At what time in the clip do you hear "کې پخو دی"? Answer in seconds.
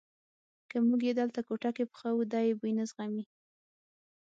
1.75-2.41